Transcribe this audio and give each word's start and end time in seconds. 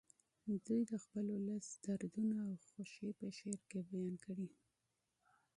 دوی 0.65 0.81
د 0.91 0.93
خپل 1.03 1.25
ولس 1.35 1.67
دردونه 1.85 2.37
او 2.47 2.53
خوښۍ 2.67 3.09
په 3.19 3.25
شعر 3.37 3.61
کې 3.69 3.79
بیان 3.89 4.15
کړي 4.25 4.47